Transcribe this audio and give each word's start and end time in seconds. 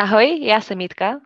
Ahoj, 0.00 0.38
já 0.42 0.60
jsem 0.60 0.80
Jitka. 0.80 1.20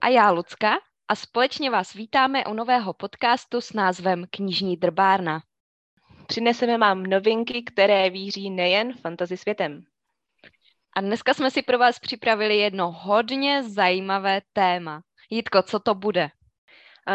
A 0.00 0.08
já 0.08 0.30
Lucka 0.30 0.74
a 1.08 1.14
společně 1.14 1.70
vás 1.70 1.92
vítáme 1.92 2.44
u 2.44 2.54
nového 2.54 2.92
podcastu 2.92 3.60
s 3.60 3.72
názvem 3.72 4.24
Knižní 4.30 4.76
drbárna. 4.76 5.42
Přineseme 6.26 6.78
vám 6.78 7.02
novinky, 7.02 7.62
které 7.62 8.10
víří 8.10 8.50
nejen 8.50 8.92
fantasy 8.92 9.36
světem. 9.36 9.84
A 10.96 11.00
dneska 11.00 11.34
jsme 11.34 11.50
si 11.50 11.62
pro 11.62 11.78
vás 11.78 11.98
připravili 11.98 12.58
jedno 12.58 12.92
hodně 12.92 13.62
zajímavé 13.62 14.40
téma. 14.52 15.02
Jitko, 15.30 15.62
co 15.62 15.80
to 15.80 15.94
bude? 15.94 16.30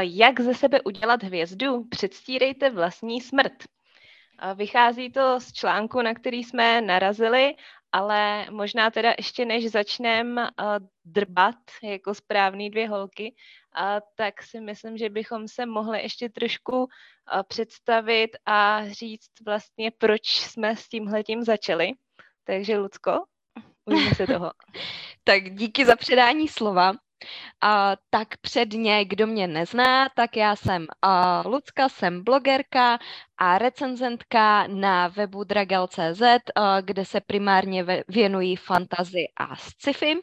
Jak 0.01 0.39
ze 0.39 0.53
sebe 0.53 0.81
udělat 0.81 1.23
hvězdu? 1.23 1.83
Předstírejte 1.89 2.69
vlastní 2.69 3.21
smrt. 3.21 3.53
Vychází 4.55 5.11
to 5.11 5.39
z 5.39 5.53
článku, 5.53 6.01
na 6.01 6.13
který 6.13 6.43
jsme 6.43 6.81
narazili 6.81 7.55
ale 7.91 8.45
možná 8.51 8.91
teda 8.91 9.13
ještě 9.17 9.45
než 9.45 9.71
začneme 9.71 10.41
uh, 10.43 10.65
drbat 11.05 11.55
jako 11.83 12.13
správný 12.13 12.69
dvě 12.69 12.89
holky, 12.89 13.35
tak 14.15 14.43
si 14.43 14.61
myslím, 14.61 14.97
že 14.97 15.09
bychom 15.09 15.47
se 15.47 15.65
mohli 15.65 16.01
ještě 16.01 16.29
trošku 16.29 16.77
uh, 16.77 16.87
představit 17.47 18.29
a 18.45 18.89
říct 18.89 19.31
vlastně, 19.45 19.91
proč 19.97 20.21
jsme 20.27 20.75
s 20.75 20.87
tímhletím 20.87 21.43
začali. 21.43 21.91
Takže 22.43 22.77
Lucko, 22.77 23.23
ujme 23.85 24.15
se 24.15 24.27
toho. 24.27 24.51
tak 25.23 25.55
díky 25.55 25.85
za 25.85 25.95
předání 25.95 26.47
slova. 26.47 26.93
A 27.61 27.95
tak 28.09 28.37
předně, 28.37 29.05
kdo 29.05 29.27
mě 29.27 29.47
nezná, 29.47 30.09
tak 30.09 30.37
já 30.37 30.55
jsem 30.55 30.87
uh, 31.05 31.51
Lucka, 31.51 31.89
jsem 31.89 32.23
blogerka 32.23 32.99
a 33.37 33.57
recenzentka 33.57 34.67
na 34.67 35.07
webu 35.07 35.43
dragel.cz, 35.43 36.21
uh, 36.21 36.63
kde 36.81 37.05
se 37.05 37.21
primárně 37.21 37.85
věnují 38.07 38.55
fantazy 38.55 39.25
a 39.37 39.55
sci-fi. 39.55 40.15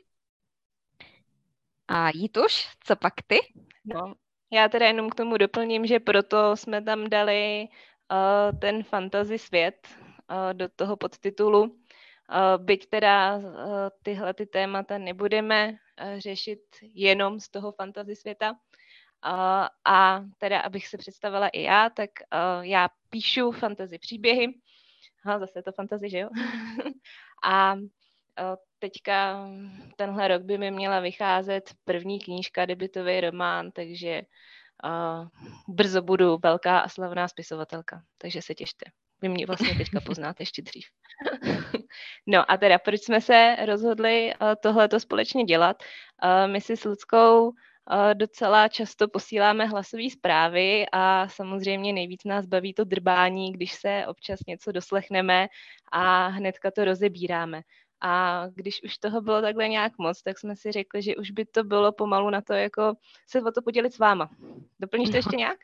A 1.88 2.10
Jituš, 2.14 2.68
co 2.84 2.96
pak 2.96 3.14
ty? 3.26 3.38
No, 3.84 4.14
já 4.52 4.68
teda 4.68 4.86
jenom 4.86 5.10
k 5.10 5.14
tomu 5.14 5.36
doplním, 5.36 5.86
že 5.86 6.00
proto 6.00 6.56
jsme 6.56 6.82
tam 6.82 7.10
dali 7.10 7.68
uh, 8.12 8.58
ten 8.58 8.82
fantasy 8.82 9.38
svět 9.38 9.88
uh, 10.30 10.54
do 10.54 10.68
toho 10.68 10.96
podtitulu, 10.96 11.76
byť 12.56 12.86
teda 12.90 13.38
eh, 13.38 13.90
tyhle 14.02 14.34
ty 14.34 14.46
témata 14.46 14.98
nebudeme 14.98 15.78
eh, 15.96 16.20
řešit 16.20 16.60
jenom 16.82 17.40
z 17.40 17.48
toho 17.48 17.72
fantasy 17.72 18.16
světa. 18.16 18.54
A 19.84 20.24
teda, 20.38 20.60
abych 20.60 20.86
se 20.86 20.98
představila 20.98 21.48
i 21.48 21.62
já, 21.62 21.90
tak 21.90 22.10
já 22.60 22.88
píšu 23.10 23.52
fantasy 23.52 23.98
příběhy. 23.98 24.54
Aha, 25.24 25.38
zase 25.38 25.62
to 25.62 25.72
fantasy, 25.72 26.10
že 26.10 26.18
jo? 26.18 26.28
A 27.44 27.76
teďka 28.78 29.48
tenhle 29.96 30.28
rok 30.28 30.42
by 30.42 30.58
mi 30.58 30.70
měla 30.70 31.00
vycházet 31.00 31.70
první 31.84 32.20
knížka, 32.20 32.66
debitový 32.66 33.20
román, 33.20 33.70
takže 33.70 34.22
brzo 35.68 36.02
budu 36.02 36.38
velká 36.42 36.78
a 36.78 36.88
slavná 36.88 37.28
spisovatelka, 37.28 38.02
takže 38.18 38.42
se 38.42 38.54
těšte. 38.54 38.90
Vy 39.22 39.28
mě 39.28 39.46
vlastně 39.46 39.74
teďka 39.74 40.00
poznáte 40.00 40.42
ještě 40.42 40.62
dřív. 40.62 40.86
no 42.26 42.50
a 42.50 42.56
teda, 42.56 42.78
proč 42.78 43.00
jsme 43.02 43.20
se 43.20 43.56
rozhodli 43.66 44.34
uh, 44.40 44.48
tohleto 44.62 45.00
společně 45.00 45.44
dělat? 45.44 45.82
Uh, 46.24 46.52
my 46.52 46.60
si 46.60 46.76
s 46.76 46.84
Ludskou 46.84 47.48
uh, 47.48 47.54
docela 48.14 48.68
často 48.68 49.08
posíláme 49.08 49.66
hlasové 49.66 50.10
zprávy 50.10 50.86
a 50.92 51.28
samozřejmě 51.28 51.92
nejvíc 51.92 52.24
nás 52.24 52.46
baví 52.46 52.74
to 52.74 52.84
drbání, 52.84 53.52
když 53.52 53.72
se 53.72 54.04
občas 54.06 54.40
něco 54.48 54.72
doslechneme 54.72 55.48
a 55.92 56.26
hnedka 56.26 56.70
to 56.70 56.84
rozebíráme. 56.84 57.62
A 58.00 58.44
když 58.54 58.82
už 58.82 58.98
toho 58.98 59.20
bylo 59.20 59.42
takhle 59.42 59.68
nějak 59.68 59.98
moc, 59.98 60.22
tak 60.22 60.38
jsme 60.38 60.56
si 60.56 60.72
řekli, 60.72 61.02
že 61.02 61.16
už 61.16 61.30
by 61.30 61.44
to 61.44 61.64
bylo 61.64 61.92
pomalu 61.92 62.30
na 62.30 62.40
to, 62.40 62.52
jako 62.52 62.94
se 63.26 63.42
o 63.42 63.52
to 63.52 63.62
podělit 63.62 63.94
s 63.94 63.98
váma. 63.98 64.30
Doplníš 64.80 65.10
to 65.10 65.16
ještě 65.16 65.36
nějak? 65.36 65.58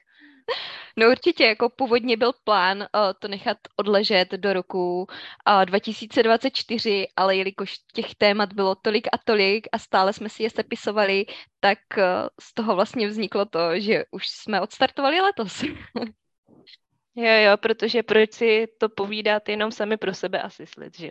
No 0.97 1.11
určitě, 1.11 1.45
jako 1.45 1.69
původně 1.69 2.17
byl 2.17 2.33
plán 2.45 2.79
uh, 2.79 2.87
to 3.19 3.29
nechat 3.29 3.59
odležet 3.77 4.33
do 4.33 4.53
roku 4.53 5.07
uh, 5.49 5.65
2024, 5.65 7.07
ale 7.17 7.37
jelikož 7.37 7.79
těch 7.95 8.15
témat 8.15 8.53
bylo 8.53 8.75
tolik 8.75 9.07
a 9.13 9.19
tolik 9.25 9.69
a 9.73 9.79
stále 9.79 10.13
jsme 10.13 10.29
si 10.29 10.43
je 10.43 10.51
sepisovali, 10.51 11.27
tak 11.61 11.79
uh, 11.97 12.03
z 12.41 12.55
toho 12.55 12.75
vlastně 12.75 13.09
vzniklo 13.09 13.45
to, 13.45 13.81
že 13.81 14.05
už 14.11 14.29
jsme 14.29 14.61
odstartovali 14.61 15.21
letos. 15.21 15.63
jo, 17.17 17.33
jo, 17.45 17.57
protože 17.57 18.03
proč 18.03 18.33
si 18.33 18.69
to 18.79 18.89
povídat 18.89 19.49
jenom 19.49 19.73
sami 19.73 19.97
pro 19.97 20.15
sebe 20.15 20.43
asi 20.43 20.67
slid, 20.67 20.99
že. 20.99 21.11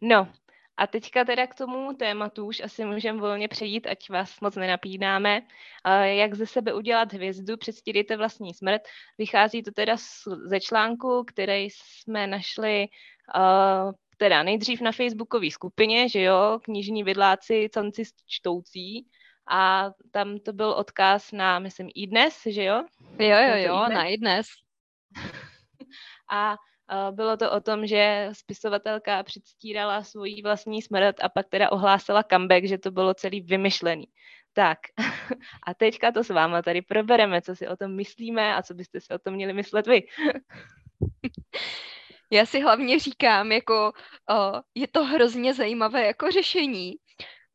No, 0.00 0.32
a 0.76 0.86
teďka 0.86 1.24
teda 1.24 1.46
k 1.46 1.54
tomu 1.54 1.92
tématu 1.92 2.46
už 2.46 2.60
asi 2.60 2.84
můžeme 2.84 3.20
volně 3.20 3.48
přejít, 3.48 3.86
ať 3.86 4.10
vás 4.10 4.40
moc 4.40 4.56
nenapínáme. 4.56 5.42
Jak 6.02 6.34
ze 6.34 6.46
sebe 6.46 6.74
udělat 6.74 7.12
hvězdu, 7.12 7.56
předstíríte 7.56 8.16
vlastní 8.16 8.54
smrt. 8.54 8.82
Vychází 9.18 9.62
to 9.62 9.72
teda 9.72 9.96
ze 10.44 10.60
článku, 10.60 11.24
který 11.24 11.68
jsme 11.70 12.26
našli 12.26 12.88
teda 14.16 14.42
nejdřív 14.42 14.80
na 14.80 14.92
facebookové 14.92 15.50
skupině, 15.50 16.08
že 16.08 16.22
jo, 16.22 16.58
knižní 16.62 17.04
vidláci, 17.04 17.68
canci 17.72 18.02
čtoucí, 18.26 19.06
a 19.48 19.90
tam 20.10 20.38
to 20.38 20.52
byl 20.52 20.70
odkaz 20.70 21.32
na, 21.32 21.58
myslím, 21.58 21.90
i 21.94 22.06
dnes, 22.06 22.42
že 22.46 22.64
jo? 22.64 22.84
Jo, 23.18 23.38
jo, 23.48 23.56
jo, 23.56 23.88
na 23.88 24.04
i 24.04 24.16
dnes. 24.16 24.46
a 26.30 26.56
bylo 27.10 27.36
to 27.36 27.52
o 27.52 27.60
tom, 27.60 27.86
že 27.86 28.28
spisovatelka 28.32 29.22
předstírala 29.22 30.02
svoji 30.02 30.42
vlastní 30.42 30.82
smrt 30.82 31.16
a 31.20 31.28
pak 31.28 31.46
teda 31.48 31.72
ohlásila 31.72 32.22
comeback, 32.22 32.64
že 32.64 32.78
to 32.78 32.90
bylo 32.90 33.14
celý 33.14 33.40
vymyšlený. 33.40 34.06
Tak, 34.52 34.78
a 35.66 35.74
teďka 35.74 36.12
to 36.12 36.24
s 36.24 36.30
váma 36.30 36.62
tady 36.62 36.82
probereme, 36.82 37.42
co 37.42 37.56
si 37.56 37.68
o 37.68 37.76
tom 37.76 37.96
myslíme 37.96 38.54
a 38.54 38.62
co 38.62 38.74
byste 38.74 39.00
si 39.00 39.08
o 39.14 39.18
tom 39.18 39.34
měli 39.34 39.52
myslet 39.52 39.86
vy. 39.86 40.02
Já 42.30 42.46
si 42.46 42.60
hlavně 42.60 42.98
říkám, 42.98 43.52
jako 43.52 43.92
uh, 44.30 44.60
je 44.74 44.88
to 44.88 45.04
hrozně 45.04 45.54
zajímavé 45.54 46.06
jako 46.06 46.30
řešení, 46.30 46.94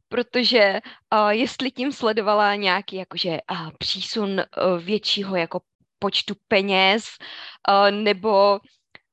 protože 0.07 0.79
uh, 1.13 1.29
jestli 1.29 1.71
tím 1.71 1.91
sledovala 1.91 2.55
nějaký 2.55 2.95
jakože 2.95 3.29
uh, 3.51 3.71
přísun 3.77 4.31
uh, 4.31 4.43
většího 4.83 5.35
jako 5.35 5.61
počtu 5.99 6.33
peněz, 6.47 7.03
nebo 7.89 8.59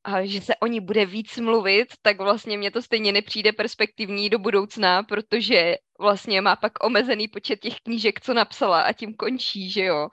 a 0.05 0.27
že 0.27 0.41
se 0.41 0.57
o 0.57 0.67
ní 0.67 0.81
bude 0.81 1.07
víc 1.07 1.39
mluvit, 1.39 1.89
tak 2.03 2.19
vlastně 2.19 2.59
mně 2.59 2.71
to 2.71 2.83
stejně 2.83 3.13
nepřijde 3.13 3.53
perspektivní 3.53 4.31
do 4.31 4.39
budoucna, 4.39 5.03
protože 5.03 5.77
vlastně 6.01 6.41
má 6.41 6.57
pak 6.57 6.85
omezený 6.85 7.29
počet 7.29 7.61
těch 7.61 7.81
knížek, 7.81 8.21
co 8.21 8.35
napsala 8.35 8.83
a 8.83 8.93
tím 8.93 9.15
končí, 9.15 9.71
že 9.71 9.85
jo. 9.85 10.09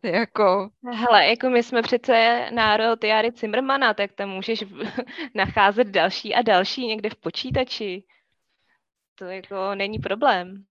To 0.00 0.06
je 0.06 0.14
jako... 0.14 0.70
Hele, 0.92 1.26
jako 1.26 1.50
my 1.50 1.62
jsme 1.62 1.82
přece 1.82 2.46
národ 2.54 3.04
Jary 3.04 3.30
Zimmermana, 3.36 3.94
tak 3.94 4.12
tam 4.12 4.28
můžeš 4.28 4.64
nacházet 5.34 5.88
další 5.88 6.34
a 6.34 6.42
další 6.42 6.86
někde 6.86 7.10
v 7.10 7.16
počítači. 7.16 8.04
To 9.14 9.24
jako 9.24 9.74
není 9.74 9.98
problém. 9.98 10.64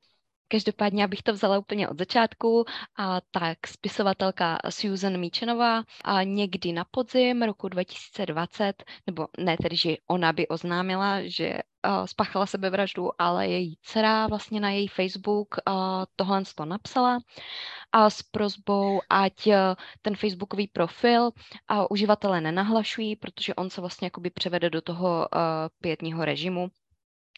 Každopádně, 0.51 1.03
abych 1.03 1.23
to 1.23 1.33
vzala 1.33 1.57
úplně 1.57 1.89
od 1.89 1.97
začátku, 1.97 2.65
a 2.97 3.21
tak 3.31 3.67
spisovatelka 3.67 4.57
Susan 4.69 5.17
Míčenová 5.17 5.83
a 6.03 6.23
někdy 6.23 6.73
na 6.73 6.85
podzim 6.91 7.41
roku 7.41 7.69
2020, 7.69 8.83
nebo 9.07 9.27
ne 9.37 9.57
tedy, 9.61 9.77
že 9.77 9.95
ona 10.07 10.33
by 10.33 10.47
oznámila, 10.47 11.21
že 11.23 11.59
spáchala 12.05 12.45
sebevraždu, 12.45 13.09
ale 13.21 13.47
její 13.47 13.75
dcera 13.81 14.27
vlastně 14.27 14.59
na 14.59 14.69
její 14.69 14.87
Facebook 14.87 15.55
tohle 16.15 16.43
to 16.55 16.65
napsala 16.65 17.19
a 17.91 18.09
s 18.09 18.23
prozbou, 18.23 19.01
ať 19.09 19.47
uh, 19.47 19.53
ten 20.01 20.15
facebookový 20.15 20.67
profil 20.67 21.23
uh, 21.23 21.85
uživatele 21.89 22.41
nenahlašují, 22.41 23.15
protože 23.15 23.55
on 23.55 23.69
se 23.69 23.81
vlastně 23.81 24.05
jakoby 24.05 24.29
převede 24.29 24.69
do 24.69 24.81
toho 24.81 25.17
uh, 25.17 25.39
pětního 25.81 26.25
režimu 26.25 26.67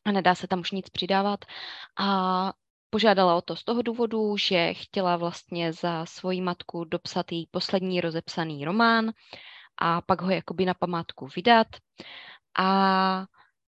a 0.06 0.12
nedá 0.12 0.36
se 0.36 0.48
tam 0.48 0.60
už 0.60 0.72
nic 0.72 0.90
přidávat. 0.90 1.46
A 2.00 2.54
Požádala 2.94 3.36
o 3.36 3.42
to 3.42 3.56
z 3.56 3.64
toho 3.64 3.82
důvodu, 3.82 4.38
že 4.38 4.74
chtěla 4.74 5.18
vlastně 5.18 5.74
za 5.74 6.06
svoji 6.06 6.42
matku 6.42 6.84
dopsat 6.84 7.32
její 7.32 7.48
poslední 7.52 8.02
rozepsaný 8.02 8.66
román 8.66 9.12
a 9.78 10.02
pak 10.02 10.22
ho 10.22 10.32
jakoby 10.32 10.66
na 10.66 10.74
památku 10.74 11.28
vydat. 11.36 11.68
A 12.60 13.26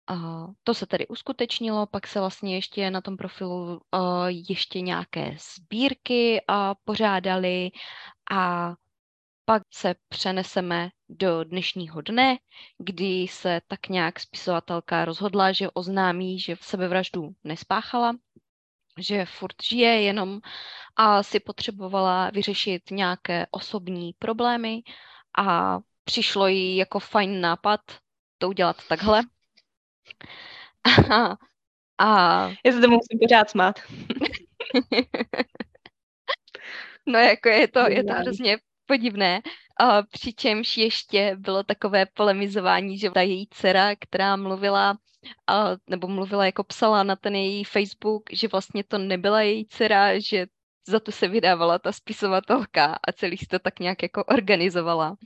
a 0.09 0.47
to 0.65 0.75
se 0.75 0.87
tedy 0.87 1.07
uskutečnilo, 1.07 1.87
pak 1.87 2.07
se 2.07 2.21
vlastně 2.21 2.55
ještě 2.55 2.91
na 2.91 3.01
tom 3.01 3.17
profilu 3.17 3.73
uh, 3.73 3.81
ještě 4.49 4.81
nějaké 4.81 5.37
sbírky 5.39 6.41
uh, 6.51 6.57
pořádaly 6.85 7.71
a 8.31 8.75
pak 9.45 9.63
se 9.75 9.95
přeneseme 10.09 10.91
do 11.09 11.45
dnešního 11.45 12.01
dne, 12.01 12.39
kdy 12.79 13.27
se 13.31 13.61
tak 13.67 13.89
nějak 13.89 14.21
spisovatelka 14.21 15.05
rozhodla, 15.05 15.53
že 15.53 15.71
oznámí, 15.71 16.41
že 16.41 16.57
sebevraždu 16.61 17.31
nespáchala, 17.45 18.13
že 18.98 19.25
furt 19.25 19.62
žije, 19.62 20.02
jenom 20.02 20.40
a 20.96 21.22
si 21.22 21.40
potřebovala 21.40 22.31
vyřešit 22.31 22.90
nějaké 22.90 23.46
osobní 23.50 24.12
problémy 24.19 24.82
a 25.38 25.78
přišlo 26.04 26.46
jí 26.46 26.76
jako 26.76 27.00
fajn 27.00 27.40
nápad 27.40 27.81
to 28.38 28.48
udělat 28.48 28.76
takhle. 28.88 29.22
A 31.14 31.37
A... 31.98 32.48
Já 32.64 32.72
se 32.72 32.81
tomu 32.81 32.96
musím 32.96 33.19
pořád 33.22 33.50
smát. 33.50 33.81
no 37.06 37.19
jako 37.19 37.48
je 37.48 37.69
to, 37.69 37.90
je 37.90 38.04
to 38.04 38.12
hrozně 38.12 38.58
podivné. 38.87 39.41
A 39.81 40.03
přičemž 40.03 40.77
ještě 40.77 41.37
bylo 41.38 41.62
takové 41.62 42.06
polemizování, 42.06 42.99
že 42.99 43.11
ta 43.11 43.21
její 43.21 43.47
dcera, 43.50 43.97
která 43.97 44.37
mluvila, 44.37 44.99
a, 45.47 45.71
nebo 45.91 46.09
mluvila 46.09 46.47
jako 46.47 46.65
psala 46.65 47.03
na 47.03 47.17
ten 47.17 47.35
její 47.35 47.65
Facebook, 47.65 48.23
že 48.33 48.49
vlastně 48.49 48.85
to 48.85 48.99
nebyla 48.99 49.41
její 49.41 49.67
dcera, 49.67 50.19
že 50.19 50.47
za 50.88 51.00
to 51.00 51.12
se 51.12 51.29
vydávala 51.29 51.79
ta 51.79 51.93
spisovatelka 51.93 52.99
a 53.09 53.12
celý 53.12 53.37
si 53.37 53.47
to 53.47 53.59
tak 53.59 53.81
nějak 53.81 54.03
jako 54.03 54.25
organizovala. 54.25 55.17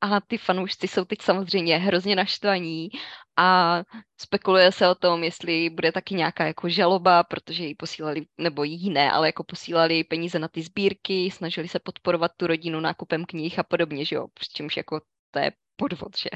A 0.00 0.20
ty 0.20 0.38
fanoušci 0.38 0.88
jsou 0.88 1.04
teď 1.04 1.22
samozřejmě 1.22 1.78
hrozně 1.78 2.16
naštvaní 2.16 2.88
a 3.36 3.78
spekuluje 4.20 4.72
se 4.72 4.88
o 4.88 4.94
tom, 4.94 5.24
jestli 5.24 5.70
bude 5.70 5.92
taky 5.92 6.14
nějaká 6.14 6.46
jako 6.46 6.68
žaloba, 6.68 7.24
protože 7.24 7.64
jí 7.64 7.74
posílali, 7.74 8.26
nebo 8.38 8.64
jí 8.64 8.90
ne, 8.90 9.12
ale 9.12 9.28
jako 9.28 9.44
posílali 9.44 10.04
peníze 10.04 10.38
na 10.38 10.48
ty 10.48 10.62
sbírky, 10.62 11.30
snažili 11.30 11.68
se 11.68 11.78
podporovat 11.78 12.30
tu 12.36 12.46
rodinu 12.46 12.80
nákupem 12.80 13.24
knih 13.24 13.58
a 13.58 13.62
podobně, 13.62 14.04
že 14.04 14.16
jo, 14.16 14.26
čímž 14.54 14.76
jako 14.76 15.00
to 15.30 15.38
je 15.38 15.52
podvod, 15.76 16.18
že? 16.18 16.30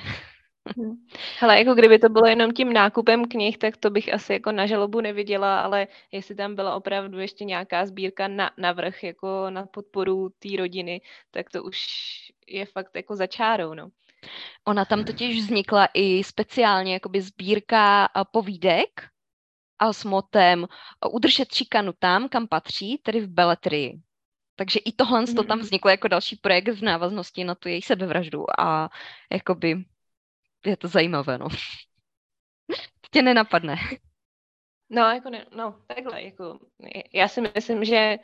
Mhm. 0.76 1.06
Hele, 1.38 1.58
jako 1.58 1.74
kdyby 1.74 1.98
to 1.98 2.08
bylo 2.08 2.26
jenom 2.26 2.52
tím 2.52 2.72
nákupem 2.72 3.24
knih, 3.24 3.58
tak 3.58 3.76
to 3.76 3.90
bych 3.90 4.14
asi 4.14 4.32
jako 4.32 4.52
na 4.52 4.66
žalobu 4.66 5.00
neviděla, 5.00 5.60
ale 5.60 5.86
jestli 6.12 6.34
tam 6.34 6.54
byla 6.54 6.74
opravdu 6.74 7.18
ještě 7.18 7.44
nějaká 7.44 7.86
sbírka 7.86 8.28
na, 8.28 8.50
navrh, 8.58 9.04
jako 9.04 9.50
na 9.50 9.66
podporu 9.66 10.28
té 10.38 10.48
rodiny, 10.58 11.00
tak 11.30 11.50
to 11.50 11.62
už 11.62 11.78
je 12.46 12.66
fakt 12.66 12.96
jako 12.96 13.16
za 13.16 13.26
čárou, 13.26 13.74
no. 13.74 13.88
Ona 14.64 14.84
tam 14.84 15.04
totiž 15.04 15.38
vznikla 15.38 15.88
i 15.94 16.24
speciálně 16.24 16.92
jakoby 16.92 17.20
sbírka 17.20 18.08
povídek 18.32 19.06
a 19.78 19.92
s 19.92 20.04
motem 20.04 20.66
udržet 21.12 21.54
šikanu 21.54 21.92
tam, 21.98 22.28
kam 22.28 22.48
patří, 22.48 22.98
tedy 22.98 23.20
v 23.20 23.28
beletrii. 23.28 24.00
Takže 24.56 24.78
i 24.78 24.92
tohle 24.92 25.20
mm. 25.20 25.34
to 25.34 25.42
tam 25.42 25.58
mhm. 25.58 25.64
vzniklo 25.64 25.90
jako 25.90 26.08
další 26.08 26.36
projekt 26.36 26.68
v 26.68 26.82
návaznosti 26.82 27.44
na 27.44 27.54
tu 27.54 27.68
její 27.68 27.82
sebevraždu 27.82 28.60
a 28.60 28.90
jakoby 29.32 29.84
je 30.66 30.76
to 30.76 30.88
zajímavé, 30.88 31.38
no. 31.38 31.48
Tě 33.10 33.22
nenapadne. 33.22 33.76
No, 34.90 35.02
jako 35.02 35.30
ne, 35.30 35.46
no, 35.56 35.80
takhle, 35.86 36.22
jako, 36.22 36.58
já 37.12 37.28
si 37.28 37.40
myslím, 37.40 37.84
že 37.84 38.18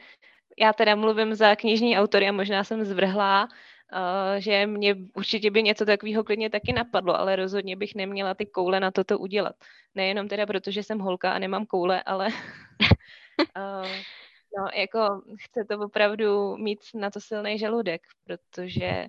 já 0.58 0.72
teda 0.72 0.96
mluvím 0.96 1.34
za 1.34 1.56
knižní 1.56 1.98
autory 1.98 2.28
a 2.28 2.32
možná 2.32 2.64
jsem 2.64 2.84
zvrhlá, 2.84 3.48
uh, 3.92 4.38
že 4.38 4.66
mě 4.66 4.96
určitě 5.14 5.50
by 5.50 5.62
něco 5.62 5.84
takového 5.86 6.24
klidně 6.24 6.50
taky 6.50 6.72
napadlo, 6.72 7.18
ale 7.18 7.36
rozhodně 7.36 7.76
bych 7.76 7.94
neměla 7.94 8.34
ty 8.34 8.46
koule 8.46 8.80
na 8.80 8.90
toto 8.90 9.18
udělat. 9.18 9.56
Nejenom 9.94 10.28
teda 10.28 10.46
proto, 10.46 10.70
že 10.70 10.82
jsem 10.82 10.98
holka 10.98 11.32
a 11.32 11.38
nemám 11.38 11.66
koule, 11.66 12.02
ale 12.02 12.26
uh, 12.26 13.86
no, 14.58 14.68
jako 14.74 15.22
chce 15.40 15.64
to 15.68 15.78
opravdu 15.78 16.56
mít 16.56 16.80
na 16.94 17.10
to 17.10 17.20
silný 17.20 17.58
žaludek, 17.58 18.02
protože 18.24 19.06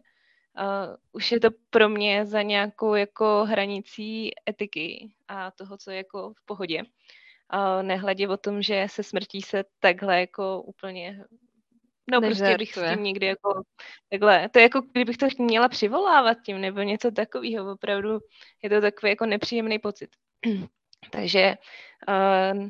uh, 0.60 0.96
už 1.12 1.32
je 1.32 1.40
to 1.40 1.50
pro 1.70 1.90
mě 1.90 2.26
za 2.26 2.42
nějakou 2.42 2.96
jako 2.96 3.46
hranicí 3.46 4.32
etiky 4.50 5.10
a 5.28 5.52
toho, 5.52 5.78
co 5.78 5.92
je 5.92 5.98
jako 5.98 6.34
v 6.34 6.46
pohodě. 6.46 6.84
Uh, 7.54 7.84
nehledě 7.84 8.28
o 8.28 8.38
tom, 8.38 8.62
že 8.62 8.88
se 8.90 9.04
smrtí 9.04 9.42
se 9.42 9.64
takhle 9.80 10.20
jako 10.20 10.62
úplně 10.62 11.26
No 12.12 12.22
prostě 12.22 12.58
bych 12.58 12.74
s 12.74 12.94
tím 12.94 13.04
někdy 13.04 13.26
jako 13.26 13.64
takhle, 14.10 14.50
to 14.50 14.60
je 14.60 14.64
jako 14.64 14.82
kdybych 14.82 15.18
to 15.18 15.28
měla 15.38 15.70
přivolávat 15.70 16.38
tím 16.46 16.62
nebo 16.62 16.82
něco 16.82 17.12
takového, 17.12 17.72
opravdu 17.72 18.20
je 18.64 18.70
to 18.70 18.82
takový 18.82 19.10
jako 19.10 19.26
nepříjemný 19.26 19.80
pocit. 19.80 20.10
Takže 21.12 21.58
uh, 22.08 22.70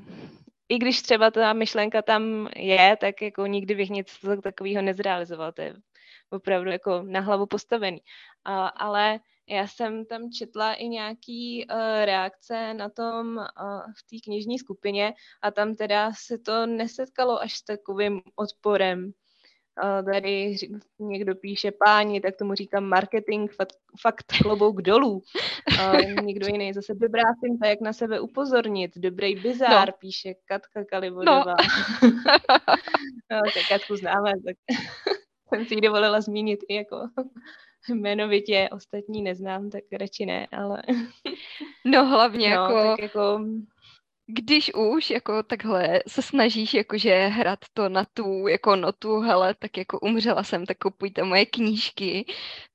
i 0.69 0.77
když 0.77 1.01
třeba 1.01 1.31
ta 1.31 1.53
myšlenka 1.53 2.01
tam 2.01 2.50
je, 2.56 2.97
tak 3.00 3.21
jako 3.21 3.45
nikdy 3.45 3.75
bych 3.75 3.89
nic 3.89 4.19
takového 4.44 4.81
nezrealizoval. 4.81 5.51
To 5.51 5.62
je 5.62 5.75
opravdu 6.29 6.69
jako 6.69 7.03
na 7.03 7.19
hlavu 7.19 7.45
postavený. 7.45 7.99
A, 8.45 8.67
ale 8.67 9.19
já 9.49 9.67
jsem 9.67 10.05
tam 10.05 10.31
četla 10.31 10.73
i 10.73 10.87
nějaký 10.87 11.65
uh, 11.71 11.79
reakce 12.05 12.73
na 12.73 12.89
tom 12.89 13.37
uh, 13.37 13.43
v 13.97 14.09
té 14.09 14.15
knižní 14.23 14.59
skupině 14.59 15.13
a 15.41 15.51
tam 15.51 15.75
teda 15.75 16.11
se 16.13 16.37
to 16.37 16.65
nesetkalo 16.65 17.41
až 17.41 17.53
s 17.53 17.63
takovým 17.63 18.21
odporem. 18.35 19.11
Uh, 19.83 20.11
tady 20.11 20.55
někdo 20.99 21.35
píše 21.35 21.71
páni, 21.71 22.21
tak 22.21 22.35
tomu 22.35 22.53
říkám 22.53 22.83
marketing, 22.83 23.51
fakt, 23.51 23.75
fakt 24.01 24.25
klobouk 24.41 24.81
dolů. 24.81 25.21
Uh, 25.79 26.01
někdo 26.23 26.47
jiný 26.47 26.73
zase 26.73 26.93
dobrá 26.93 27.23
finta, 27.39 27.67
jak 27.67 27.81
na 27.81 27.93
sebe 27.93 28.19
upozornit. 28.19 28.91
Dobrý 28.95 29.35
bizár, 29.35 29.87
no. 29.87 29.93
píše 29.99 30.33
Katka 30.45 30.85
Kalivodová. 30.85 31.55
No. 32.03 32.09
no, 33.31 33.41
tak 33.53 33.67
Katku 33.69 33.95
známe, 33.95 34.31
tak 34.45 34.57
jsem 35.50 35.66
si 35.66 35.75
ji 35.75 35.81
dovolila 35.81 36.22
zmínit 36.22 36.60
i 36.68 36.75
jako 36.75 36.98
jmenovitě, 37.90 38.69
ostatní 38.72 39.22
neznám, 39.22 39.69
tak 39.69 39.84
radši 40.00 40.25
ne, 40.25 40.48
ale... 40.51 40.81
No 41.86 42.06
hlavně 42.06 42.50
no, 42.56 42.56
jako... 42.56 42.90
Tak 42.90 43.00
jako 43.00 43.40
když 44.31 44.74
už 44.74 45.10
jako 45.10 45.44
takhle 45.44 46.00
se 46.07 46.22
snažíš 46.22 46.74
jakože 46.74 47.28
hrát 47.28 47.60
to 47.74 47.90
na 47.90 48.06
tu 48.13 48.48
jako 48.48 48.75
notu, 48.75 49.19
hele, 49.19 49.56
tak 49.60 49.78
jako 49.78 50.00
umřela 50.00 50.44
jsem, 50.44 50.66
tak 50.66 50.78
kupujte 50.78 51.24
moje 51.24 51.46
knížky, 51.46 52.25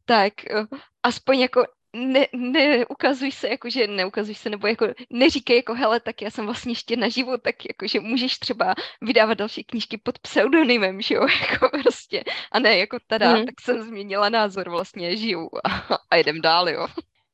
tak 0.05 0.33
uh, 0.55 0.79
aspoň 1.03 1.41
jako 1.41 1.65
ne, 1.95 2.27
neukazuj 2.33 3.33
se, 3.33 3.49
jako, 3.49 3.71
že 3.71 3.87
neukazuj 3.87 4.35
se, 4.35 4.51
nebo 4.51 4.67
jako 4.67 4.87
neříkej 5.11 5.57
jako, 5.57 5.75
hele, 5.75 6.01
tak 6.01 6.23
já 6.23 6.31
jsem 6.31 6.45
vlastně 6.45 6.73
ještě 6.73 6.97
naživu, 6.97 7.37
tak 7.39 7.55
jako, 7.69 7.87
že 7.87 8.01
můžeš 8.01 8.39
třeba 8.39 8.75
vydávat 9.01 9.39
další 9.39 9.65
knížky 9.65 9.99
pod 9.99 10.19
pseudonymem, 10.19 11.01
že 11.01 11.15
jo, 11.15 11.27
jako 11.51 11.69
prostě, 11.83 12.25
a 12.53 12.59
ne 12.59 12.79
jako 12.79 12.99
tada, 13.07 13.37
mm. 13.37 13.47
tak 13.47 13.61
jsem 13.61 13.83
změnila 13.83 14.29
názor, 14.29 14.71
vlastně 14.71 15.17
žiju 15.17 15.51
a, 15.65 15.95
a 16.11 16.17
jedem 16.17 16.41
dál, 16.41 16.69
jo. 16.69 16.87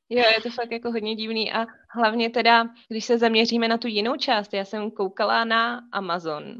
Jo, 0.09 0.23
je 0.35 0.41
to 0.43 0.49
fakt 0.49 0.71
jako 0.71 0.91
hodně 0.91 1.15
divný 1.15 1.53
a 1.53 1.65
hlavně 1.89 2.29
teda, 2.29 2.67
když 2.89 3.05
se 3.05 3.17
zaměříme 3.17 3.67
na 3.67 3.77
tu 3.77 3.87
jinou 3.87 4.15
část, 4.15 4.53
já 4.53 4.65
jsem 4.65 4.91
koukala 4.91 5.45
na 5.45 5.81
Amazon, 5.91 6.55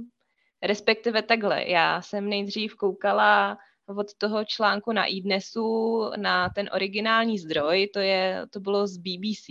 respektive 0.62 1.21
takhle, 1.21 1.63
já 1.63 2.01
jsem 2.01 2.30
nejdřív 2.30 2.75
koukala 2.75 3.57
od 3.86 4.13
toho 4.13 4.45
článku 4.45 4.92
na 4.92 5.06
iDnesu 5.06 6.01
na 6.18 6.50
ten 6.50 6.69
originální 6.74 7.39
zdroj, 7.39 7.88
to, 7.94 8.00
je, 8.00 8.48
to 8.50 8.60
bylo 8.60 8.88
z 8.88 8.98
BBC, 8.98 9.48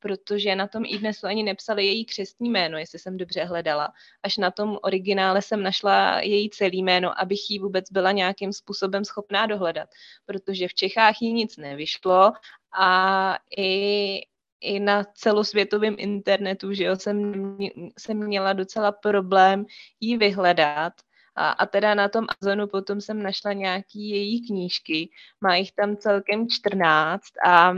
protože 0.00 0.56
na 0.56 0.66
tom 0.66 0.84
iDnesu 0.86 1.26
ani 1.26 1.42
nepsali 1.42 1.86
její 1.86 2.04
křestní 2.04 2.50
jméno, 2.50 2.78
jestli 2.78 2.98
jsem 2.98 3.16
dobře 3.16 3.44
hledala. 3.44 3.92
Až 4.22 4.36
na 4.36 4.50
tom 4.50 4.78
originále 4.82 5.42
jsem 5.42 5.62
našla 5.62 6.20
její 6.20 6.50
celý 6.50 6.82
jméno, 6.82 7.20
abych 7.20 7.50
ji 7.50 7.58
vůbec 7.58 7.90
byla 7.90 8.12
nějakým 8.12 8.52
způsobem 8.52 9.04
schopná 9.04 9.46
dohledat, 9.46 9.88
protože 10.26 10.68
v 10.68 10.74
Čechách 10.74 11.14
jí 11.20 11.32
nic 11.32 11.56
nevyšlo 11.56 12.32
a 12.78 13.38
i, 13.58 14.20
i 14.60 14.80
na 14.80 15.04
celosvětovém 15.04 15.96
internetu, 15.98 16.72
že 16.72 16.84
jo, 16.84 16.96
jsem, 16.96 17.56
jsem 17.98 18.26
měla 18.26 18.52
docela 18.52 18.92
problém 18.92 19.66
jí 20.00 20.16
vyhledat. 20.16 20.92
A, 21.36 21.50
a 21.50 21.66
teda 21.66 21.94
na 21.94 22.08
tom 22.08 22.26
Amazonu 22.28 22.66
potom 22.66 23.00
jsem 23.00 23.22
našla 23.22 23.52
nějaký 23.52 24.08
její 24.08 24.46
knížky, 24.46 25.10
má 25.40 25.56
jich 25.56 25.72
tam 25.72 25.96
celkem 25.96 26.48
14 26.48 27.22
a, 27.46 27.68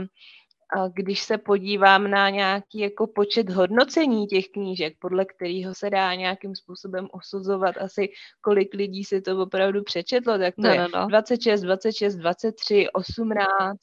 a 0.75 0.87
když 0.93 1.23
se 1.23 1.37
podívám 1.37 2.11
na 2.11 2.29
nějaký 2.29 2.79
jako 2.79 3.07
počet 3.07 3.49
hodnocení 3.49 4.27
těch 4.27 4.45
knížek, 4.47 4.93
podle 4.99 5.25
kterého 5.25 5.75
se 5.75 5.89
dá 5.89 6.15
nějakým 6.15 6.55
způsobem 6.55 7.07
osuzovat 7.11 7.77
asi, 7.77 8.09
kolik 8.41 8.73
lidí 8.73 9.03
si 9.03 9.21
to 9.21 9.41
opravdu 9.41 9.83
přečetlo, 9.83 10.37
tak 10.37 10.55
to 10.55 10.61
no, 10.61 10.69
je 10.69 10.81
no, 10.81 10.87
no. 10.95 11.07
26, 11.07 11.61
26, 11.61 12.15
23, 12.15 12.87
18, 12.93 13.79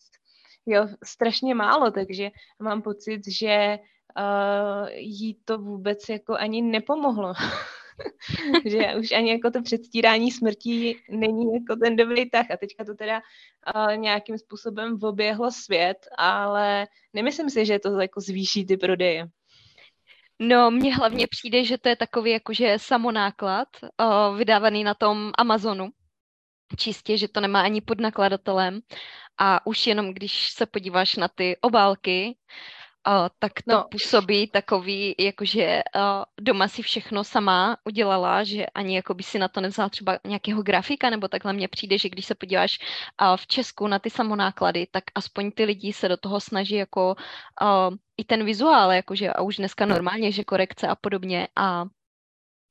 jo, 0.67 0.89
strašně 1.05 1.55
málo, 1.55 1.91
takže 1.91 2.31
mám 2.61 2.83
pocit, 2.83 3.21
že 3.29 3.79
uh, 4.19 4.89
jí 4.91 5.35
to 5.45 5.59
vůbec 5.59 6.09
jako 6.09 6.35
ani 6.35 6.63
nepomohlo. 6.63 7.33
že 8.65 8.95
už 8.99 9.13
ani 9.13 9.31
jako 9.31 9.51
to 9.51 9.63
předstírání 9.63 10.31
smrtí 10.31 10.97
není 11.11 11.55
jako 11.55 11.77
ten 11.77 11.97
dobrý 11.97 12.31
tah 12.31 12.51
a 12.51 12.57
teďka 12.57 12.85
to 12.85 12.95
teda 12.95 13.21
uh, 13.77 13.97
nějakým 13.97 14.39
způsobem 14.39 14.99
oběhlo 15.03 15.51
svět, 15.51 15.97
ale 16.19 16.87
nemyslím 17.13 17.51
si, 17.51 17.67
že 17.67 17.79
to 17.79 18.01
jako 18.01 18.21
zvýší 18.21 18.67
ty 18.67 18.77
prodeje. 18.77 19.29
No, 20.39 20.71
mně 20.71 20.97
hlavně 20.97 21.27
přijde, 21.27 21.65
že 21.65 21.79
to 21.79 21.89
je 21.89 21.97
takový 21.97 22.31
jakože 22.31 22.75
samonáklad 22.77 23.69
uh, 23.83 24.37
vydávaný 24.39 24.85
na 24.85 24.95
tom 24.95 25.31
Amazonu. 25.39 25.89
Čistě, 26.77 27.19
že 27.19 27.29
to 27.29 27.41
nemá 27.41 27.61
ani 27.61 27.81
pod 27.81 28.01
nakladatelem. 28.01 28.81
A 29.39 29.67
už 29.67 29.87
jenom 29.87 30.15
když 30.15 30.51
se 30.51 30.67
podíváš 30.67 31.17
na 31.17 31.29
ty 31.29 31.57
obálky, 31.61 32.27
uh, 32.27 32.82
tak 33.39 33.53
to 33.69 33.73
no. 33.73 33.85
působí 33.91 34.47
takový, 34.47 35.15
jakože 35.19 35.83
uh, 35.97 36.03
doma 36.41 36.69
si 36.69 36.83
všechno 36.83 37.25
sama 37.25 37.77
udělala, 37.85 38.45
že 38.45 38.67
ani 38.67 38.97
jako 38.97 39.15
by 39.15 39.23
si 39.23 39.39
na 39.39 39.49
to 39.49 39.61
nevzala 39.61 39.89
třeba 39.89 40.19
nějakého 40.27 40.63
grafika, 40.63 41.11
nebo 41.11 41.29
takhle 41.29 41.53
mně 41.53 41.69
přijde, 41.69 41.99
že 41.99 42.09
když 42.09 42.27
se 42.27 42.35
podíváš 42.35 42.79
uh, 42.79 43.37
v 43.37 43.47
Česku 43.47 43.87
na 43.87 43.99
ty 43.99 44.11
samonáklady, 44.11 44.87
tak 44.91 45.05
aspoň 45.15 45.51
ty 45.51 45.65
lidi 45.65 45.93
se 45.93 46.09
do 46.09 46.17
toho 46.17 46.41
snaží 46.41 46.75
jako 46.75 47.15
uh, 47.63 47.97
i 48.17 48.25
ten 48.25 48.45
vizuál, 48.45 48.93
jakože 48.93 49.33
a 49.33 49.43
už 49.43 49.57
dneska 49.57 49.87
normálně, 49.87 50.33
že 50.33 50.45
korekce 50.45 50.89
a 50.89 50.95
podobně 50.95 51.49
a 51.57 51.85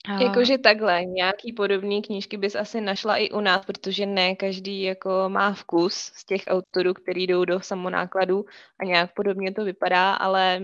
a... 0.06 0.24
Jakože 0.24 0.58
takhle, 0.58 1.06
nějaký 1.06 1.54
podobný 1.54 2.02
knížky 2.02 2.38
bys 2.38 2.56
asi 2.56 2.82
našla 2.82 3.18
i 3.18 3.30
u 3.30 3.40
nás, 3.40 3.66
protože 3.66 4.06
ne 4.06 4.36
každý 4.36 4.82
jako 4.82 5.10
má 5.28 5.54
vkus 5.54 5.94
z 5.94 6.26
těch 6.26 6.42
autorů, 6.48 6.94
který 6.94 7.28
jdou 7.28 7.46
do 7.46 7.62
samonákladu 7.62 8.46
a 8.80 8.86
nějak 8.86 9.14
podobně 9.14 9.54
to 9.54 9.66
vypadá, 9.66 10.14
ale 10.14 10.62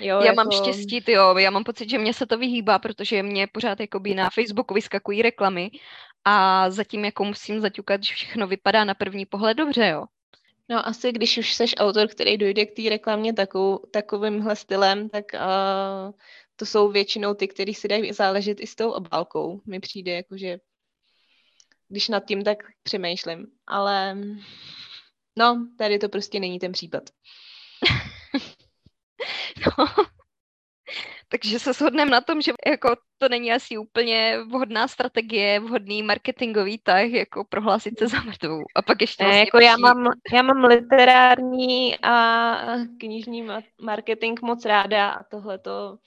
Jo, 0.00 0.18
já 0.18 0.24
jako... 0.24 0.36
mám 0.36 0.50
štěstí, 0.50 1.04
jo, 1.08 1.38
já 1.38 1.50
mám 1.50 1.64
pocit, 1.64 1.90
že 1.90 1.98
mě 1.98 2.14
se 2.14 2.26
to 2.26 2.38
vyhýbá, 2.38 2.78
protože 2.78 3.22
mě 3.22 3.46
pořád 3.46 3.80
jakoby 3.80 4.14
na 4.14 4.30
Facebooku 4.30 4.74
vyskakují 4.74 5.22
reklamy 5.22 5.70
a 6.24 6.70
zatím 6.70 7.04
jako 7.04 7.24
musím 7.24 7.60
zaťukat, 7.60 8.02
že 8.02 8.14
všechno 8.14 8.46
vypadá 8.46 8.84
na 8.84 8.94
první 8.94 9.26
pohled 9.26 9.56
dobře, 9.56 9.88
jo. 9.88 10.04
No 10.68 10.88
asi 10.88 11.12
když 11.12 11.38
už 11.38 11.54
seš 11.54 11.74
autor, 11.78 12.08
který 12.08 12.36
dojde 12.36 12.66
k 12.66 12.76
té 12.76 12.90
reklamě 12.90 13.32
takovou, 13.32 13.78
takovýmhle 13.78 14.56
stylem, 14.56 15.08
tak 15.08 15.24
uh, 15.34 16.14
to 16.56 16.66
jsou 16.66 16.90
většinou 16.90 17.34
ty, 17.34 17.48
kteří 17.48 17.74
si 17.74 17.88
dají 17.88 18.12
záležet 18.12 18.60
i 18.60 18.66
s 18.66 18.74
tou 18.74 18.90
obálkou. 18.90 19.60
Mi 19.66 19.80
přijde 19.80 20.12
jako, 20.12 20.36
že 20.36 20.58
když 21.88 22.08
nad 22.08 22.24
tím 22.24 22.44
tak 22.44 22.58
přemýšlím. 22.82 23.46
Ale 23.66 24.18
no, 25.38 25.68
tady 25.78 25.98
to 25.98 26.08
prostě 26.08 26.40
není 26.40 26.58
ten 26.58 26.72
případ. 26.72 27.02
no, 29.66 29.86
takže 31.28 31.58
se 31.58 31.72
shodneme 31.72 32.10
na 32.10 32.20
tom, 32.20 32.42
že 32.42 32.52
jako 32.66 32.96
to 33.18 33.28
není 33.28 33.52
asi 33.52 33.78
úplně 33.78 34.38
vhodná 34.50 34.88
strategie, 34.88 35.60
vhodný 35.60 36.02
marketingový 36.02 36.78
tah, 36.78 37.10
jako 37.10 37.44
prohlásit 37.44 37.98
se 37.98 38.08
za 38.08 38.20
mrtvou. 38.20 38.62
A 38.76 38.82
pak 38.82 39.00
ještě 39.00 39.24
vlastně 39.24 39.40
jako 39.40 39.58
já, 39.58 39.76
mám, 39.76 40.08
já 40.34 40.42
mám 40.42 40.64
literární 40.64 41.98
a 42.02 42.56
knižní 43.00 43.48
marketing 43.80 44.40
moc 44.42 44.64
ráda 44.64 45.10
a 45.10 45.24
tohle 45.24 45.58
to 45.58 45.98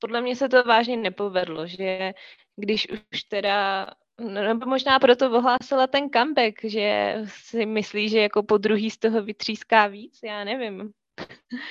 podle 0.00 0.20
mě 0.20 0.36
se 0.36 0.48
to 0.48 0.62
vážně 0.64 0.96
nepovedlo, 0.96 1.66
že 1.66 2.12
když 2.56 2.88
už 3.12 3.22
teda 3.22 3.86
no, 4.20 4.42
nebo 4.42 4.66
možná 4.66 4.98
proto 4.98 5.30
ohlásila 5.30 5.86
ten 5.86 6.10
comeback, 6.10 6.64
že 6.64 7.14
si 7.26 7.66
myslí, 7.66 8.08
že 8.08 8.20
jako 8.20 8.42
po 8.42 8.58
druhý 8.58 8.90
z 8.90 8.98
toho 8.98 9.22
vytříská 9.22 9.86
víc, 9.86 10.18
já 10.24 10.44
nevím. 10.44 10.90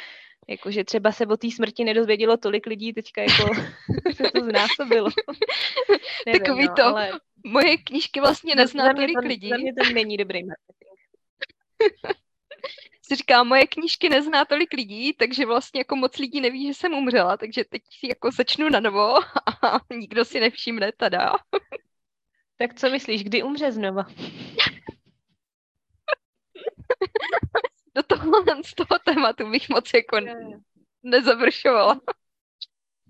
Jakože 0.50 0.84
třeba 0.84 1.12
se 1.12 1.26
o 1.26 1.38
té 1.38 1.52
smrti 1.52 1.84
nedozvědělo 1.84 2.38
tolik 2.38 2.66
lidí, 2.66 2.94
teďka 2.94 3.22
jako 3.22 3.54
se 4.16 4.24
to 4.24 4.44
znásobilo. 4.44 5.10
Nevím, 6.26 6.42
Takový 6.42 6.68
no, 6.68 6.74
to, 6.76 6.84
ale... 6.84 7.12
moje 7.46 7.78
knížky 7.78 8.20
vlastně 8.20 8.56
nezná 8.56 8.94
tolik 8.94 9.22
to, 9.22 9.28
lidí. 9.28 9.50
Za 9.50 9.58
mě 9.58 9.74
to 9.74 9.94
není 9.94 10.18
dobrý 10.18 10.44
marketing. 10.44 10.90
Si 13.10 13.16
říká, 13.16 13.44
moje 13.44 13.68
knížky 13.68 14.10
nezná 14.10 14.46
tolik 14.46 14.74
lidí, 14.74 15.14
takže 15.14 15.46
vlastně 15.46 15.80
jako 15.80 15.96
moc 15.96 16.18
lidí 16.18 16.42
neví, 16.42 16.68
že 16.68 16.74
jsem 16.74 16.94
umřela, 16.94 17.38
takže 17.38 17.64
teď 17.70 17.82
si 18.00 18.08
jako 18.08 18.32
začnu 18.32 18.70
na 18.70 18.80
novo 18.80 19.16
a 19.64 19.80
nikdo 19.94 20.26
si 20.26 20.40
nevšimne, 20.40 20.92
tada. 20.98 21.34
Tak 22.58 22.74
co 22.74 22.90
myslíš, 22.90 23.24
kdy 23.24 23.44
umře 23.44 23.72
znova? 23.72 24.04
Do 27.96 28.04
toho, 28.04 28.44
z 28.66 28.76
toho 28.76 29.00
tématu 29.06 29.50
bych 29.52 29.70
moc 29.70 29.94
jako 29.94 30.18
nezavršovala. 31.04 32.02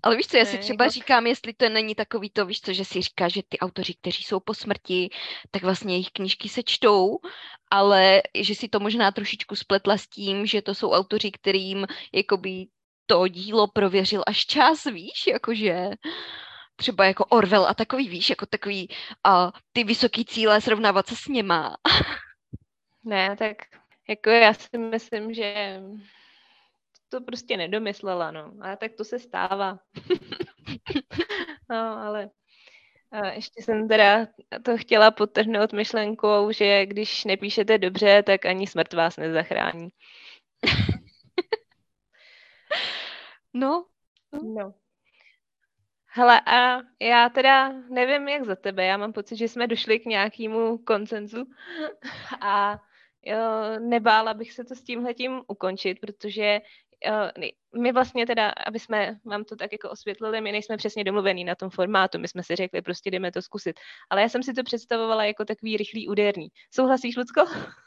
Ale 0.02 0.16
víš 0.16 0.26
co, 0.26 0.36
já 0.36 0.44
si 0.44 0.58
třeba 0.58 0.84
jako... 0.84 0.92
říkám, 0.92 1.26
jestli 1.26 1.54
to 1.54 1.68
není 1.68 1.94
takový 1.94 2.30
to, 2.30 2.46
víš 2.46 2.60
co, 2.60 2.72
že 2.72 2.84
si 2.84 3.02
říká, 3.02 3.28
že 3.28 3.42
ty 3.48 3.58
autoři, 3.58 3.94
kteří 3.94 4.22
jsou 4.22 4.40
po 4.40 4.54
smrti, 4.54 5.10
tak 5.50 5.62
vlastně 5.62 5.94
jejich 5.94 6.10
knížky 6.12 6.48
se 6.48 6.62
čtou, 6.62 7.18
ale 7.70 8.22
že 8.34 8.54
si 8.54 8.68
to 8.68 8.80
možná 8.80 9.12
trošičku 9.12 9.56
spletla 9.56 9.98
s 9.98 10.06
tím, 10.06 10.46
že 10.46 10.62
to 10.62 10.74
jsou 10.74 10.90
autoři, 10.90 11.30
kterým 11.30 11.86
jakoby 12.14 12.66
to 13.06 13.28
dílo 13.28 13.66
prověřil 13.66 14.22
až 14.26 14.46
čas, 14.46 14.84
víš, 14.84 15.26
jakože 15.26 15.90
třeba 16.76 17.04
jako 17.04 17.24
Orwell 17.24 17.66
a 17.66 17.74
takový, 17.74 18.08
víš, 18.08 18.30
jako 18.30 18.46
takový 18.46 18.88
a 19.24 19.52
ty 19.72 19.84
vysoký 19.84 20.24
cíle 20.24 20.60
srovnávat 20.60 21.06
se 21.06 21.16
s 21.16 21.26
něma. 21.26 21.76
Ne, 23.04 23.36
tak 23.36 23.56
jako 24.08 24.30
já 24.30 24.54
si 24.54 24.78
myslím, 24.78 25.34
že 25.34 25.80
to 27.10 27.20
prostě 27.20 27.56
nedomyslela, 27.56 28.30
no. 28.30 28.52
A 28.60 28.76
tak 28.76 28.92
to 28.92 29.04
se 29.04 29.18
stává. 29.18 29.78
no, 31.70 31.76
ale 31.76 32.30
a 33.12 33.26
ještě 33.26 33.62
jsem 33.62 33.88
teda 33.88 34.26
to 34.62 34.76
chtěla 34.76 35.10
potrhnout 35.10 35.72
myšlenkou, 35.72 36.52
že 36.52 36.86
když 36.86 37.24
nepíšete 37.24 37.78
dobře, 37.78 38.22
tak 38.22 38.46
ani 38.46 38.66
smrt 38.66 38.92
vás 38.92 39.16
nezachrání. 39.16 39.88
no. 43.54 43.86
No. 44.42 44.74
Hele, 46.06 46.40
a 46.40 46.80
já 47.00 47.28
teda 47.28 47.72
nevím, 47.72 48.28
jak 48.28 48.44
za 48.44 48.56
tebe. 48.56 48.84
Já 48.84 48.96
mám 48.96 49.12
pocit, 49.12 49.36
že 49.36 49.48
jsme 49.48 49.66
došli 49.66 49.98
k 49.98 50.04
nějakému 50.04 50.78
koncenzu 50.78 51.44
a 52.40 52.80
jo, 53.22 53.38
nebála 53.78 54.34
bych 54.34 54.52
se 54.52 54.64
to 54.64 54.74
s 54.74 54.82
tímhletím 54.82 55.42
ukončit, 55.48 56.00
protože 56.00 56.60
my 57.78 57.92
vlastně 57.92 58.26
teda, 58.26 58.52
aby 58.66 58.78
jsme 58.78 59.16
vám 59.24 59.44
to 59.44 59.56
tak 59.56 59.72
jako 59.72 59.90
osvětlili, 59.90 60.40
my 60.40 60.52
nejsme 60.52 60.76
přesně 60.76 61.04
domluvení 61.04 61.44
na 61.44 61.54
tom 61.54 61.70
formátu, 61.70 62.18
my 62.18 62.28
jsme 62.28 62.42
si 62.42 62.56
řekli, 62.56 62.82
prostě 62.82 63.10
jdeme 63.10 63.32
to 63.32 63.42
zkusit. 63.42 63.80
Ale 64.10 64.22
já 64.22 64.28
jsem 64.28 64.42
si 64.42 64.54
to 64.54 64.62
představovala 64.62 65.24
jako 65.24 65.44
takový 65.44 65.76
rychlý 65.76 66.08
úderný. 66.08 66.48
Souhlasíš, 66.74 67.16
Lucko? 67.16 67.44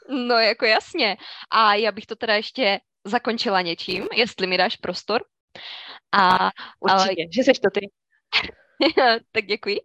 No 0.08 0.34
jako 0.34 0.64
jasně. 0.64 1.16
A 1.50 1.74
já 1.74 1.92
bych 1.92 2.06
to 2.06 2.16
teda 2.16 2.34
ještě 2.34 2.80
zakončila 3.04 3.60
něčím, 3.60 4.08
jestli 4.14 4.46
mi 4.46 4.58
dáš 4.58 4.76
prostor. 4.76 5.24
A, 6.12 6.50
Určitě, 6.80 7.22
ale... 7.22 7.28
že 7.36 7.44
seš 7.44 7.58
to 7.58 7.70
ty. 7.70 7.80
tak 9.32 9.46
děkuji. 9.46 9.80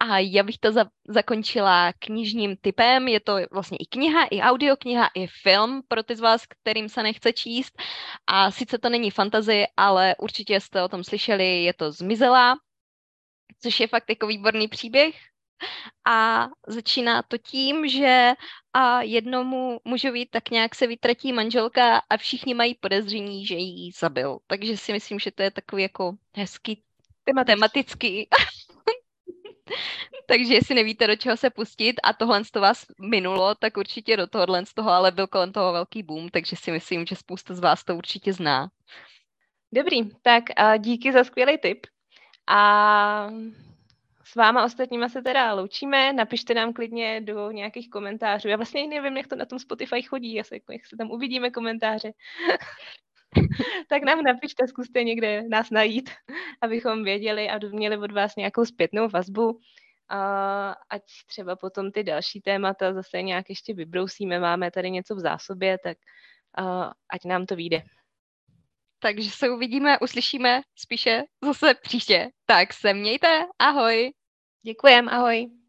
A 0.00 0.18
já 0.18 0.42
bych 0.42 0.58
to 0.58 0.72
za, 0.72 0.84
zakončila 1.08 1.92
knižním 1.92 2.56
typem. 2.56 3.08
Je 3.08 3.20
to 3.20 3.36
vlastně 3.52 3.78
i 3.80 3.86
kniha, 3.86 4.24
i 4.24 4.40
audiokniha, 4.40 5.10
i 5.14 5.26
film 5.26 5.82
pro 5.88 6.02
ty 6.02 6.16
z 6.16 6.20
vás, 6.20 6.46
kterým 6.46 6.88
se 6.88 7.02
nechce 7.02 7.32
číst. 7.32 7.82
A 8.26 8.50
sice 8.50 8.78
to 8.78 8.88
není 8.88 9.10
fantazy, 9.10 9.64
ale 9.76 10.14
určitě 10.18 10.60
jste 10.60 10.82
o 10.82 10.88
tom 10.88 11.04
slyšeli, 11.04 11.62
je 11.62 11.74
to 11.74 11.92
Zmizela, 11.92 12.56
což 13.62 13.80
je 13.80 13.88
fakt 13.88 14.08
jako 14.08 14.26
výborný 14.26 14.68
příběh. 14.68 15.14
A 16.06 16.48
začíná 16.66 17.22
to 17.22 17.38
tím, 17.38 17.88
že 17.88 18.32
a 18.72 19.02
jednomu 19.02 19.80
mužovi 19.84 20.26
tak 20.26 20.50
nějak 20.50 20.74
se 20.74 20.86
vytratí 20.86 21.32
manželka 21.32 22.02
a 22.10 22.16
všichni 22.16 22.54
mají 22.54 22.74
podezření, 22.74 23.46
že 23.46 23.54
ji 23.54 23.92
zabil. 23.98 24.38
Takže 24.46 24.76
si 24.76 24.92
myslím, 24.92 25.18
že 25.18 25.30
to 25.30 25.42
je 25.42 25.50
takový 25.50 25.82
jako 25.82 26.16
hezký 26.36 26.82
tematický. 27.24 27.54
tematický. 27.54 28.28
Takže 30.26 30.54
jestli 30.54 30.74
nevíte, 30.74 31.06
do 31.06 31.16
čeho 31.16 31.36
se 31.36 31.50
pustit 31.50 31.94
a 32.02 32.12
tohle 32.12 32.44
z 32.44 32.50
toho 32.50 32.62
vás 32.62 32.86
minulo, 33.00 33.54
tak 33.54 33.76
určitě 33.76 34.16
do 34.16 34.26
tohohle 34.26 34.66
z 34.66 34.74
toho, 34.74 34.90
ale 34.90 35.12
byl 35.12 35.26
kolem 35.26 35.52
toho 35.52 35.72
velký 35.72 36.02
boom, 36.02 36.28
takže 36.28 36.56
si 36.56 36.72
myslím, 36.72 37.06
že 37.06 37.16
spousta 37.16 37.54
z 37.54 37.60
vás 37.60 37.84
to 37.84 37.96
určitě 37.96 38.32
zná. 38.32 38.68
Dobrý, 39.72 40.10
tak 40.22 40.44
a 40.56 40.76
díky 40.76 41.12
za 41.12 41.24
skvělý 41.24 41.58
tip. 41.58 41.86
A 42.46 43.30
s 44.24 44.34
váma 44.34 44.64
ostatníma 44.64 45.08
se 45.08 45.22
teda 45.22 45.54
loučíme, 45.54 46.12
napište 46.12 46.54
nám 46.54 46.72
klidně 46.72 47.20
do 47.20 47.50
nějakých 47.50 47.90
komentářů. 47.90 48.48
Já 48.48 48.56
vlastně 48.56 48.86
nevím, 48.86 49.16
jak 49.16 49.26
to 49.26 49.36
na 49.36 49.44
tom 49.44 49.58
Spotify 49.58 50.02
chodí, 50.02 50.40
asi, 50.40 50.62
jak 50.70 50.86
se 50.86 50.96
tam 50.96 51.10
uvidíme 51.10 51.50
komentáře. 51.50 52.12
tak 53.88 54.02
nám 54.02 54.22
napište, 54.22 54.68
zkuste 54.68 55.04
někde 55.04 55.42
nás 55.48 55.70
najít, 55.70 56.10
abychom 56.60 57.04
věděli 57.04 57.48
a 57.48 57.58
měli 57.72 57.96
od 57.96 58.12
vás 58.12 58.36
nějakou 58.36 58.64
zpětnou 58.64 59.08
vazbu. 59.08 59.58
A 60.08 60.70
ať 60.90 61.02
třeba 61.26 61.56
potom 61.56 61.92
ty 61.92 62.04
další 62.04 62.40
témata 62.40 62.92
zase 62.92 63.22
nějak 63.22 63.48
ještě 63.48 63.74
vybrousíme, 63.74 64.40
máme 64.40 64.70
tady 64.70 64.90
něco 64.90 65.14
v 65.14 65.20
zásobě, 65.20 65.78
tak 65.78 65.98
ať 67.08 67.24
nám 67.24 67.46
to 67.46 67.56
vyjde. 67.56 67.82
Takže 68.98 69.30
se 69.30 69.50
uvidíme, 69.50 69.98
uslyšíme 69.98 70.60
spíše 70.76 71.22
zase 71.44 71.74
příště. 71.82 72.28
Tak 72.46 72.72
se 72.72 72.94
mějte, 72.94 73.46
ahoj. 73.58 74.12
Děkujem, 74.62 75.08
ahoj. 75.08 75.63